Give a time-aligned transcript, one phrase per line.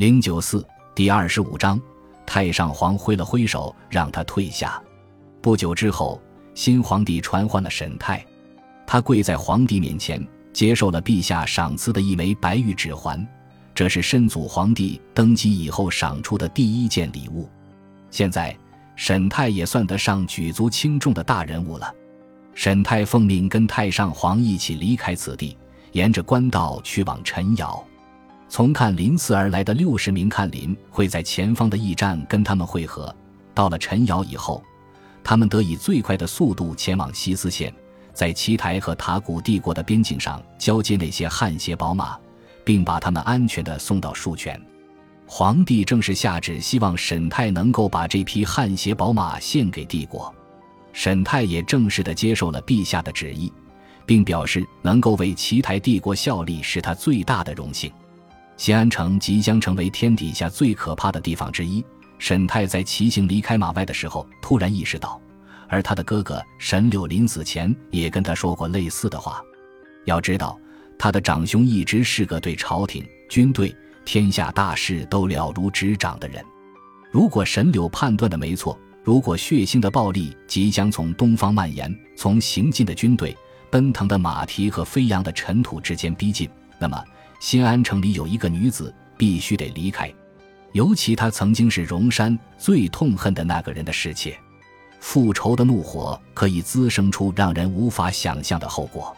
[0.00, 1.78] 零九四第二十五章，
[2.24, 4.82] 太上皇挥了挥手，让他退下。
[5.42, 6.18] 不久之后，
[6.54, 8.24] 新皇帝传唤了沈泰，
[8.86, 13.28] 他跪在皇帝面前，接受了陛下赏赐的一枚白玉指环，
[13.74, 17.46] 这是申祖皇帝登基以后赏出的第一件礼物。
[18.10, 18.56] 现在，
[18.96, 21.94] 沈泰也算得上举足轻重的大人物了。
[22.54, 25.58] 沈泰奉命跟太上皇一起离开此地，
[25.92, 27.84] 沿着官道去往陈瑶。
[28.50, 33.14] 从看林寺而来的六十名看林会在前方的驿站跟他们会合。
[33.54, 34.60] 到了陈瑶以后，
[35.22, 37.72] 他们得以最快的速度前往西斯县，
[38.12, 42.18] 在奇台和塔古帝国的边境上交接那些汗血宝马，
[42.64, 44.60] 并把他们安全地送到树泉。
[45.28, 50.34] 皇帝正式下旨，希望沈泰能够把这批汗血宝马献给帝国。
[50.92, 53.52] 沈泰也正式地接受了陛下的旨意，
[54.04, 57.88] 并表示能够为奇台帝国效力是他最大的荣幸。
[58.60, 61.82] 西安城即将成为天底下最可怕的地方之一。
[62.18, 65.18] 沈泰在骑行离开马外的时候，突然意识到，
[65.66, 69.40] 而他的哥哥沈柳临死前也跟他说过类似的话。
[70.04, 70.60] 要知道，
[70.98, 76.44] 他的长兄一直是个对朝廷、军队、天下大事都了如指掌的人。
[77.10, 83.34] 如果沈柳判断的没错，如果血腥的暴力即将从东方蔓延，从行进的军队、
[83.70, 86.46] 奔腾的马蹄和飞扬的尘土之间逼近，
[86.78, 87.02] 那么。
[87.40, 90.12] 新安城里有一个女子，必须得离开，
[90.72, 94.38] 尤其她曾经是荣山最痛恨的那个人的侍妾。
[95.00, 99.16] 复仇的怒火可以滋生出让人无法想象的后果，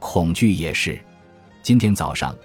[0.00, 1.00] 恐惧也是。
[1.62, 2.36] 今天早上，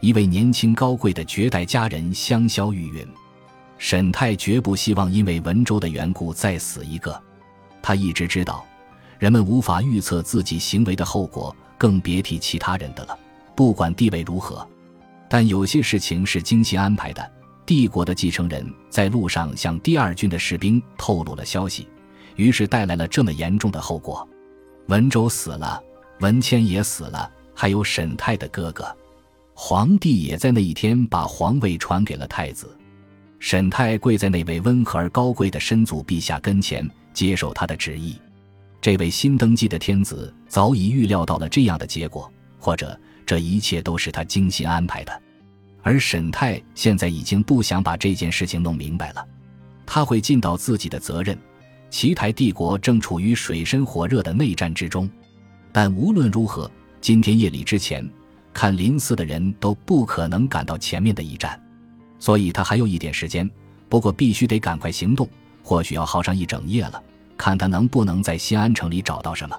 [0.00, 3.06] 一位年轻高贵的绝代佳人香消玉殒，
[3.76, 7.22] 沈泰绝不希望因为文州的缘故再死一个。
[7.82, 8.64] 他一直知道，
[9.18, 13.18] 人们无法预测自己行为的后果，更别提其他人的了。
[13.54, 14.66] 不管地位如何，
[15.28, 17.32] 但有些事情是精心安排的。
[17.64, 21.86] 帝国的继承人在路上向第二军的士兵透露了消息，
[22.34, 24.28] 于是带来了这么严重的后果：
[24.88, 25.80] 文州死了，
[26.18, 28.84] 文谦也死了，还有沈泰的哥哥。
[29.54, 32.76] 皇帝也在那一天把皇位传给了太子。
[33.38, 38.18] 沈泰跪在那位温和而高贵的身祖陛下跟前，接受他的旨意。
[38.80, 42.98] 这位新登基的天子早已预料到了这样的结果，或者。
[43.32, 45.22] 这一切都是他精心安排的，
[45.80, 49.26] 而沈泰现在已经不想把这件事情弄明白了。
[49.86, 51.34] 他会尽到自己的责任。
[51.88, 55.08] 奇台帝国正处于水深火热的内战之中，
[55.72, 56.70] 但无论如何，
[57.00, 58.06] 今天夜里之前，
[58.52, 61.58] 看林寺的人都不可能赶到前面的一战，
[62.18, 63.50] 所以他还有一点时间。
[63.88, 65.26] 不过必须得赶快行动，
[65.62, 67.02] 或许要耗上一整夜了。
[67.38, 69.56] 看他能不能在新安城里找到什么。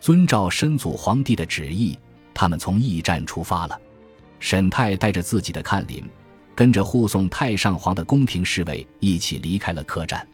[0.00, 1.94] 遵照申祖皇帝的旨意。
[2.34, 3.80] 他们从驿站出发了，
[4.40, 6.02] 沈泰带着自己的看林，
[6.54, 10.26] 跟着护送太上皇的宫廷侍卫一起离开了客栈。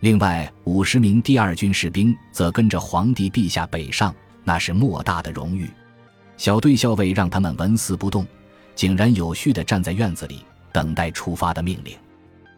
[0.00, 5.70] 另外五十名第二军士兵则跟着皇帝陛下北上，那是莫大的荣誉。
[6.36, 8.26] 小队校尉让他们纹丝不动，
[8.74, 11.96] 井然有序地站在院子里等待出发的命令。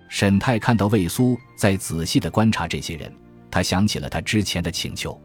[0.08, 3.12] 沈泰看到魏苏在仔细地观察这些人，
[3.50, 5.20] 他想起了他之前的请求。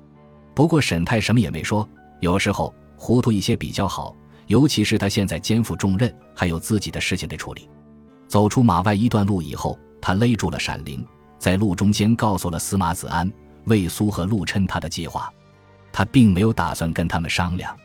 [0.53, 1.88] 不过沈泰什么也没说。
[2.19, 2.73] 有时候。
[3.03, 7.67] 糊涂一些比较好，尤其是他现在肩负重任，还有自己的事情得处理。
[8.28, 11.03] 走出马外一段路以后，他勒住了闪灵，
[11.40, 13.29] 在路中间告诉了司马子安、
[13.63, 15.34] 魏苏和陆琛他的计划。
[15.91, 17.75] 他并没有打算跟他们商量，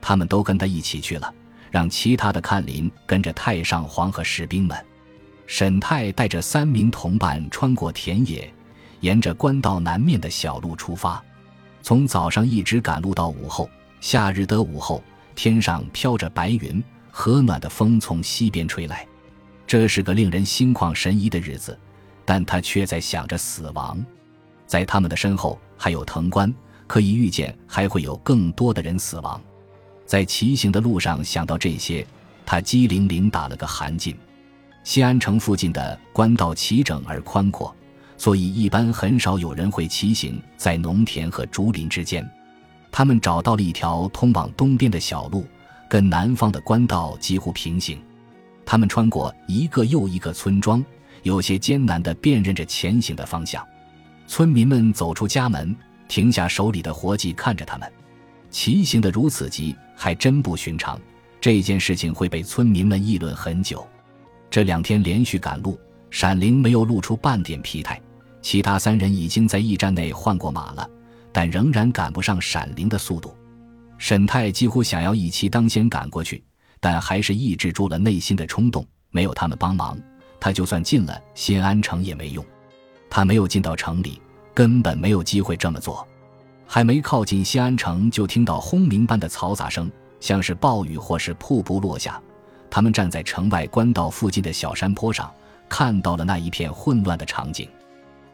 [0.00, 1.30] 他们都跟他一起去了，
[1.70, 4.74] 让其他的看林跟着太上皇和士兵们。
[5.46, 8.50] 沈泰带着三名同伴穿过田野，
[9.00, 11.22] 沿着官道南面的小路出发，
[11.82, 13.68] 从早上一直赶路到午后。
[14.04, 15.02] 夏日的午后，
[15.34, 19.08] 天上飘着白云，和暖的风从西边吹来。
[19.66, 21.74] 这是个令人心旷神怡的日子，
[22.22, 24.04] 但他却在想着死亡。
[24.66, 26.54] 在他们的身后还有藤官，
[26.86, 29.40] 可以预见还会有更多的人死亡。
[30.04, 32.06] 在骑行的路上想到这些，
[32.44, 34.14] 他机灵灵打了个寒噤。
[34.82, 37.74] 西安城附近的官道齐整而宽阔，
[38.18, 42.22] 所以一般很少有人会骑行在农田和竹林之间。
[42.96, 45.44] 他们找到了一条通往东边的小路，
[45.90, 48.00] 跟南方的官道几乎平行。
[48.64, 50.82] 他们穿过一个又一个村庄，
[51.24, 53.66] 有些艰难地辨认着前行的方向。
[54.28, 55.74] 村民们走出家门，
[56.06, 57.92] 停下手里的活计，看着他们。
[58.48, 60.96] 骑行的如此急，还真不寻常。
[61.40, 63.84] 这件事情会被村民们议论很久。
[64.48, 65.76] 这两天连续赶路，
[66.12, 68.00] 闪灵没有露出半点疲态。
[68.40, 70.88] 其他三人已经在驿站内换过马了。
[71.34, 73.36] 但仍然赶不上闪灵的速度，
[73.98, 76.44] 沈泰几乎想要一骑当先赶过去，
[76.78, 78.86] 但还是抑制住了内心的冲动。
[79.10, 79.98] 没有他们帮忙，
[80.38, 82.44] 他就算进了新安城也没用。
[83.10, 84.22] 他没有进到城里，
[84.54, 86.06] 根本没有机会这么做。
[86.66, 89.90] 还没靠近西安城，就听到轰鸣般的嘈杂声，
[90.20, 92.22] 像是暴雨或是瀑布落下。
[92.70, 95.32] 他们站在城外官道附近的小山坡上，
[95.68, 97.68] 看到了那一片混乱的场景。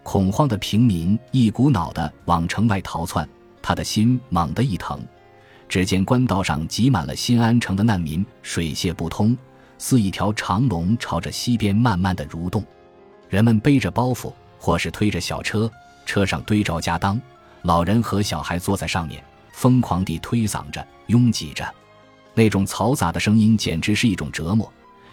[0.02, 3.28] 恐慌的平民一股脑地往城外逃窜，
[3.60, 5.00] 他的心猛地一疼。
[5.68, 9.36] 只见官道上挤满了新安城的难民，水泄不通，
[9.78, 12.64] 似一条长龙朝着西边慢慢地蠕动。
[13.28, 15.70] 人们背着包袱，或是推着小车，
[16.04, 17.20] 车上堆着家当。
[17.62, 19.22] 老人和小孩坐在上面，
[19.52, 21.72] 疯狂地推搡着、拥挤着，
[22.34, 24.72] 那种嘈杂的声音简直是一种折磨。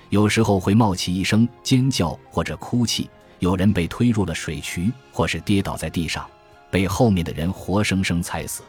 [0.10, 6.28] 有时候会冒起一声尖叫或者哭泣，有人被推入了水渠，或是跌倒在地上，
[6.72, 8.63] 被后面的人活生生踩死。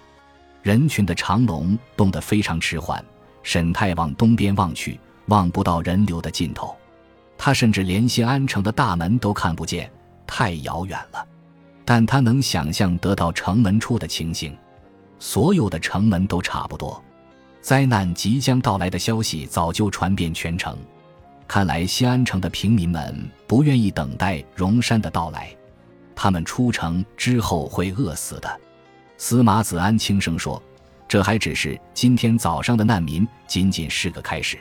[0.63, 3.05] 人群的长龙动得非常迟缓。
[3.43, 6.77] 沈太往东边望去，望不到人流的尽头，
[7.39, 9.91] 他甚至连新安城的大门都看不见，
[10.27, 11.25] 太遥远了。
[11.85, 14.55] 但他能想象得到城门处的情形，
[15.19, 17.03] 所有的城门都差不多。
[17.63, 20.77] 灾难即将到来的消息早就传遍全城，
[21.49, 25.49] 看来西安城的平民们不愿意等待荣山的到来，
[26.15, 28.61] 他们出城之后会饿死的。
[29.17, 30.63] 司马子安轻声说
[31.09, 34.59] ：“这还只是今天早上的难民，仅仅是个开始。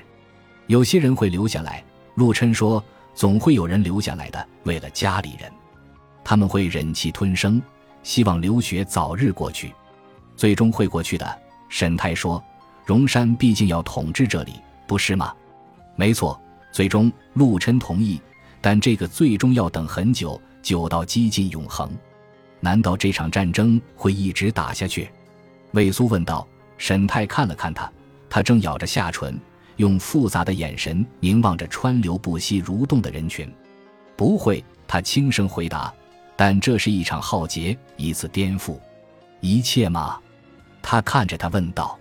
[0.68, 1.84] 有些人会留下来。”
[2.16, 5.51] 陆琛说：“总会有人留下来的，为了家里人。”
[6.24, 7.62] 他们会忍气吞声，
[8.01, 9.74] 希望流血早日过去，
[10.38, 11.42] 最终会过去的。
[11.68, 12.42] 沈泰说
[12.86, 14.54] ：“荣山毕竟要统治这里，
[14.88, 15.34] 不是吗？”
[15.95, 16.39] 没错，
[16.77, 18.21] 最终陆琛同意，
[18.62, 21.89] 但这个最终要等很久，久到几近永恒。
[22.59, 25.09] 难道这场战争会一直打下去？
[25.71, 26.47] 魏苏问道。
[26.77, 27.91] 沈泰看了看他，
[28.29, 29.41] 他正咬着下唇，
[29.77, 33.51] 用复杂的眼神凝望着川流不息、蠕动的人群。
[34.15, 35.91] 不会，他轻声回答。
[36.35, 38.77] 但这是一场浩劫，一次颠覆，
[39.39, 40.19] 一切吗？
[40.83, 41.97] 他看着他问道。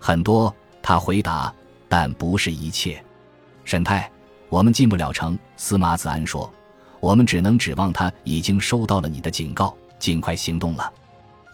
[0.00, 1.54] 很多，他回答，
[1.88, 3.00] 但不是一切。
[3.68, 4.10] 沈太，
[4.48, 5.38] 我们进不了城。
[5.58, 6.50] 司马子安说，
[7.00, 10.90] 我们只能指望他已经收到了你的警告，尽快行动了。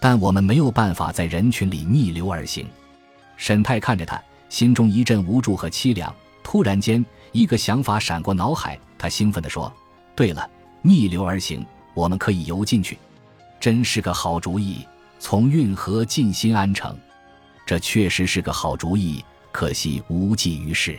[0.01, 2.69] 但我们没有办法在人群里逆流而行。
[3.37, 6.15] 沈太看着他，心中一阵无助和凄凉。
[6.45, 9.73] 突然间，一个想法闪过脑海，他兴奋地说
[10.15, 10.49] ：“对了，
[10.83, 12.97] 逆流而行。”我们可以游进去，
[13.59, 14.87] 真是个好主意。
[15.19, 16.97] 从运河进新安城，
[17.67, 19.25] 这确实是个好主意。
[19.51, 20.97] 可惜无济于事。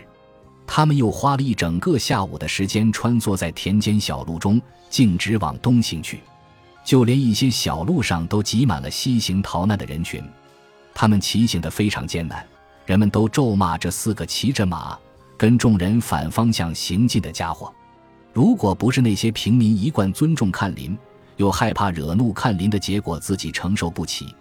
[0.67, 6.21] 他们又花了一整个下午的时间穿梭在田间小路中，径直往东行去。
[6.83, 10.23] 就连一些小路上都挤满了西行逃难的人群。
[10.94, 12.45] 他们骑行得非常艰难，
[12.85, 14.97] 人们都咒骂这四个骑着马
[15.35, 17.73] 跟众人反方向行进的家伙。
[18.33, 20.97] 如果不是那些平民一贯尊重看林，
[21.38, 24.33] 又害怕惹怒看林的结果自己承受不起，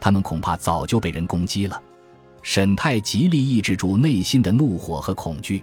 [0.00, 1.80] 他们恐怕早就被人攻击了。
[2.50, 5.62] 沈泰极力抑制住内心的怒火和恐惧，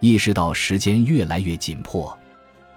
[0.00, 2.14] 意识到时间越来越紧迫，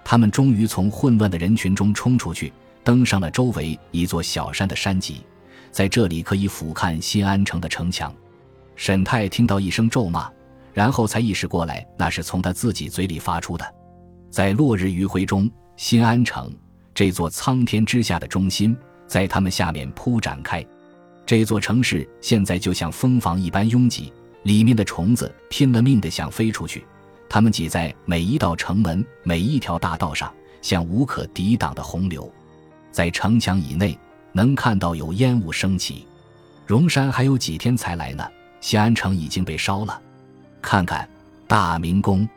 [0.02, 2.50] 他们终于从混乱的人群中冲出去，
[2.82, 5.26] 登上了周围一座小山的山脊，
[5.70, 8.10] 在这里可以俯瞰新安城的城墙。
[8.76, 10.26] 沈泰听到一声咒骂，
[10.72, 13.74] 然后才意识过来，那是从他自己嘴里发出的。
[14.30, 16.50] 在落日余晖中，新安城
[16.94, 18.74] 这座苍天之下的中心，
[19.06, 20.64] 在他们下面铺展开。
[21.26, 24.12] 这座城市现在就像蜂房一般拥挤，
[24.42, 26.84] 里面的虫子拼了命的想飞出去。
[27.28, 32.30] 它们挤在每一道城门、每一条大道上，像无可抵挡的洪流。
[32.92, 33.98] 在城墙以内，
[34.32, 36.06] 能看到有烟雾升起。
[36.66, 38.24] 荣山还有几天才来呢，
[38.60, 40.00] 西安城已经被烧了。
[40.62, 41.08] 看看
[41.48, 42.28] 大明宫，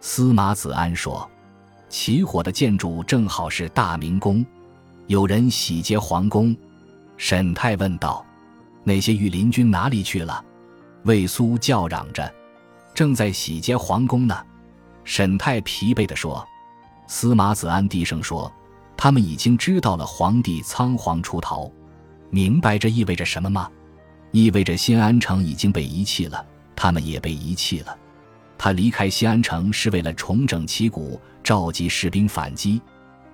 [0.00, 1.28] 司马子安说。
[1.88, 4.44] 起火的建筑正好是大明宫，
[5.06, 6.56] 有人洗劫皇宫。
[7.16, 8.24] 沈泰问道
[8.88, 10.44] ：“那些御林军哪里去了？”
[11.04, 12.34] 魏苏叫嚷着
[12.92, 14.36] ：“正在洗劫皇宫呢。”
[15.04, 16.44] 沈泰疲惫地说。
[17.06, 18.52] 司马子安低声说
[18.94, 21.70] ：“他们已经知道了皇帝仓皇出逃，
[22.28, 23.70] 明白这意味着什么吗？
[24.30, 26.44] 意味着新安城已经被遗弃了，
[26.76, 27.96] 他们也被遗弃了。”
[28.58, 32.82] 他离开西安城是为了重整旗鼓，召集士兵反击。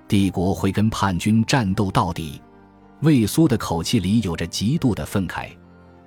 [0.06, 2.40] 帝国会跟叛军战斗到底。
[3.00, 5.48] 魏苏的口气里有着极度的愤慨。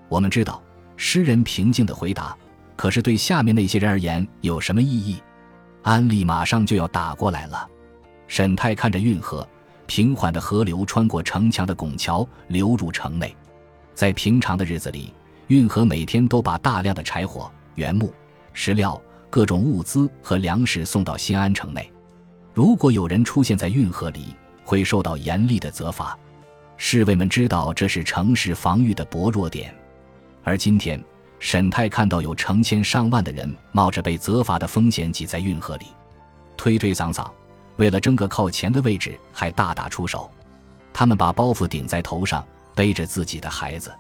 [0.10, 0.62] 我们知道，
[0.96, 2.36] 诗人平静的回答。
[2.75, 5.22] 可是对下面那些人而言，有什么意义？
[5.82, 7.67] 安利马上就要打过来了。
[8.27, 9.48] 沈泰看着运河，
[9.86, 13.36] 平缓的河流穿过城墙的拱桥，流入城内。
[13.96, 15.13] 在平常的日子里，
[15.48, 18.13] 运河每天都把大量的柴火、原木。
[18.53, 21.91] 石料、各种物资和粮食送到新安城内。
[22.53, 26.17] 如果有人出现在运河里，会受到严厉的责罚。
[26.77, 29.74] 侍卫们知道这是城市防御的薄弱点，
[30.43, 31.03] 而今天
[31.39, 35.88] 沈泰看到有成千上万的人冒着被责罚的风险挤在运河里，
[36.55, 37.29] 推推搡搡，
[37.77, 40.29] 为了争个靠前的位置还大打出手。
[40.93, 43.91] 他们把包袱顶在头上，背着自己的孩子，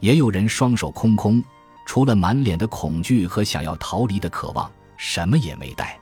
[0.00, 1.42] 也有人双手空空，
[1.86, 5.98] 除了满脸的恐惧和想要逃离的渴望，什么也没带。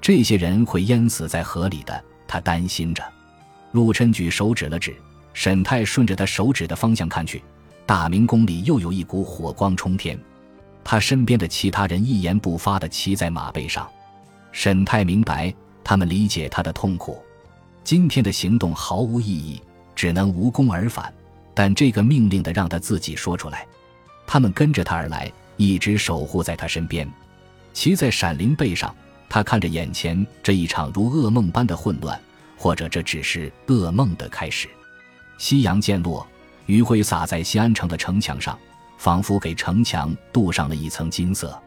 [0.00, 3.02] 这些人会淹死在河里的，他担心着。
[3.72, 4.94] 陆琛举手指了指，
[5.32, 7.42] 沈泰顺着他手指的方向看去，
[7.86, 10.18] 大明宫里又有一股火光冲天。
[10.84, 13.88] 他身边的其他人一言不发地骑在马背上。
[14.52, 17.22] 沈泰明白，他们理解他的痛苦。
[17.84, 19.60] 今天的行动毫无意义。
[19.92, 21.12] 只能无功而返，
[21.52, 23.66] 但这个命令的让他自己说出来。
[24.26, 27.06] 他们跟着他而来，一直守护在他身边。
[27.74, 28.94] 骑在闪灵背上，
[29.28, 32.18] 他看着眼前这一场如噩梦般的混乱，
[32.56, 34.70] 或者这只是噩梦的开始。
[35.40, 36.24] 夕阳渐落，
[36.66, 38.56] 余晖洒在西安城的城墙上，
[38.98, 41.58] 仿佛给城墙镀上了一层金色。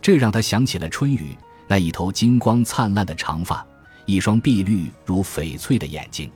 [0.00, 1.36] 这让他想起了春雨
[1.68, 3.64] 那一头金光灿烂的长发，
[4.06, 6.32] 一双碧绿如翡翠的眼睛。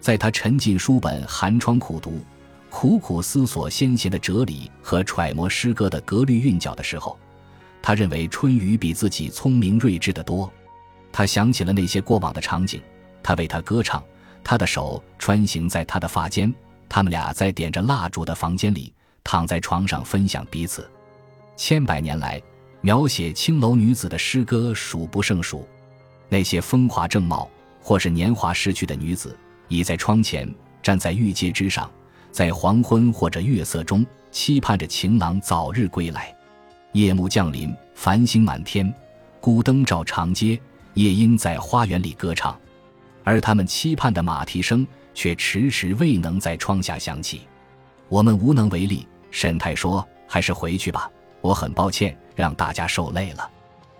[0.00, 2.20] 在他沉浸书本寒窗苦读，
[2.70, 7.16] 苦苦思索先贤的哲理和揣摩诗歌的格律韵脚的时候，
[7.80, 10.52] 他认为春雨比自己聪明睿智的多。
[11.12, 12.82] 他想起了那些过往的场景，
[13.22, 14.02] 他为他歌唱，
[14.48, 16.54] 他的手穿行在他的发间，
[16.88, 18.92] 他们俩在点着蜡烛的房间里
[19.24, 20.88] 躺在床上分享彼此。
[21.56, 22.40] 千百年来，
[22.80, 25.66] 描写青楼女子的诗歌数不胜数，
[26.28, 27.50] 那些风华正茂
[27.82, 29.36] 或是年华逝去的女子。
[29.66, 30.48] 倚在窗前，
[30.80, 31.90] 站在玉阶之上，
[32.30, 36.32] 在黄昏或者月色中，期盼着情郎早日归来。
[36.92, 38.94] 夜幕降临，繁星满天，
[39.40, 40.56] 孤灯照长街，
[40.94, 42.56] 夜莺在花园里歌唱，
[43.26, 47.40] 而他们期盼的马蹄声却迟迟未能在窗下响起。
[48.08, 53.50] 我们无能为力，沈太说：“还是回去吧，我很抱歉让大家受累了。”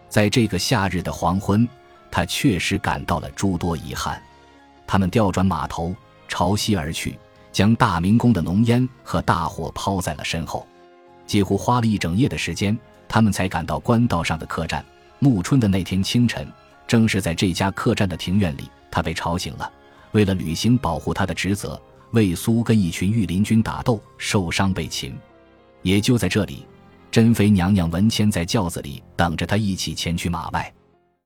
[0.08, 1.68] 在这个夏日的黄昏，
[2.08, 4.22] 他确实感到了诸多遗憾。
[4.86, 5.92] 他们调转马头，
[6.28, 7.18] 朝西而去，
[7.50, 10.64] 将大明宫的浓烟和大火抛在了身后。
[11.26, 12.78] 几乎花了一整夜的时间，
[13.08, 14.84] 他们才赶到官道上的客栈。
[15.18, 16.46] 暮春的那天清晨，
[16.86, 19.70] 正是在这家客栈的庭院里，他被吵醒了。
[20.12, 21.78] 为了履行保护他的职责，
[22.12, 25.14] 魏苏跟一群御林军打斗，受伤被擒。
[25.82, 26.66] 也就在这里，
[27.10, 30.72] 珍妃娘娘文谦在轿子里等着他，一起前去马外。